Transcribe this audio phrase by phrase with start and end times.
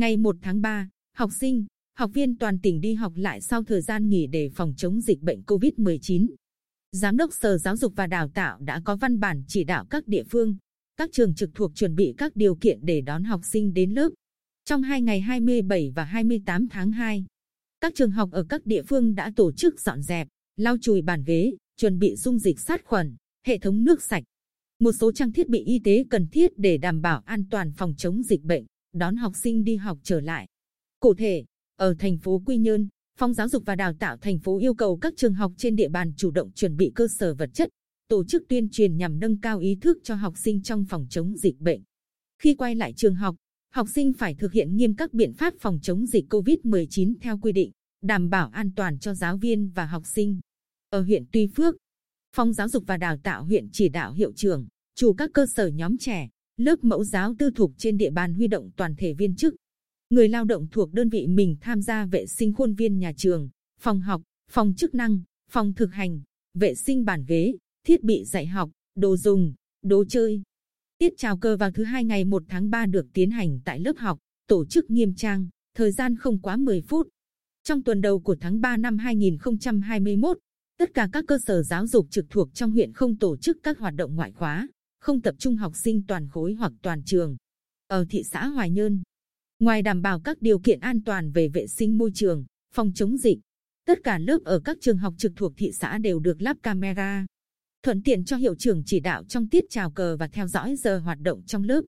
[0.00, 1.64] Ngày 1 tháng 3, học sinh,
[1.98, 5.20] học viên toàn tỉnh đi học lại sau thời gian nghỉ để phòng chống dịch
[5.20, 6.26] bệnh COVID-19.
[6.92, 10.08] Giám đốc Sở Giáo dục và Đào tạo đã có văn bản chỉ đạo các
[10.08, 10.56] địa phương,
[10.96, 14.08] các trường trực thuộc chuẩn bị các điều kiện để đón học sinh đến lớp.
[14.64, 17.24] Trong hai ngày 27 và 28 tháng 2,
[17.80, 21.24] các trường học ở các địa phương đã tổ chức dọn dẹp, lau chùi bàn
[21.26, 24.22] ghế, chuẩn bị dung dịch sát khuẩn, hệ thống nước sạch,
[24.78, 27.94] một số trang thiết bị y tế cần thiết để đảm bảo an toàn phòng
[27.96, 30.48] chống dịch bệnh, đón học sinh đi học trở lại.
[31.00, 31.44] Cụ thể,
[31.76, 34.96] ở thành phố Quy Nhơn, Phòng Giáo dục và Đào tạo thành phố yêu cầu
[34.96, 37.68] các trường học trên địa bàn chủ động chuẩn bị cơ sở vật chất,
[38.08, 41.36] tổ chức tuyên truyền nhằm nâng cao ý thức cho học sinh trong phòng chống
[41.36, 41.82] dịch bệnh.
[42.38, 43.36] Khi quay lại trường học,
[43.72, 47.52] học sinh phải thực hiện nghiêm các biện pháp phòng chống dịch COVID-19 theo quy
[47.52, 47.70] định,
[48.02, 50.40] đảm bảo an toàn cho giáo viên và học sinh.
[50.90, 51.76] Ở huyện Tuy Phước,
[52.36, 55.66] Phòng Giáo dục và Đào tạo huyện chỉ đạo hiệu trưởng, chủ các cơ sở
[55.66, 56.28] nhóm trẻ,
[56.60, 59.54] lớp mẫu giáo tư thục trên địa bàn huy động toàn thể viên chức,
[60.10, 63.48] người lao động thuộc đơn vị mình tham gia vệ sinh khuôn viên nhà trường,
[63.80, 66.20] phòng học, phòng chức năng, phòng thực hành,
[66.54, 67.54] vệ sinh bàn ghế,
[67.86, 70.42] thiết bị dạy học, đồ dùng, đồ chơi.
[70.98, 73.96] Tiết chào cờ vào thứ hai ngày 1 tháng 3 được tiến hành tại lớp
[73.96, 77.08] học, tổ chức nghiêm trang, thời gian không quá 10 phút.
[77.64, 80.38] Trong tuần đầu của tháng 3 năm 2021,
[80.78, 83.78] tất cả các cơ sở giáo dục trực thuộc trong huyện không tổ chức các
[83.78, 84.68] hoạt động ngoại khóa,
[85.00, 87.36] không tập trung học sinh toàn khối hoặc toàn trường.
[87.86, 89.02] Ở thị xã Hoài Nhơn,
[89.58, 93.16] ngoài đảm bảo các điều kiện an toàn về vệ sinh môi trường, phòng chống
[93.16, 93.38] dịch,
[93.86, 97.26] tất cả lớp ở các trường học trực thuộc thị xã đều được lắp camera,
[97.82, 100.98] thuận tiện cho hiệu trưởng chỉ đạo trong tiết chào cờ và theo dõi giờ
[100.98, 101.80] hoạt động trong lớp.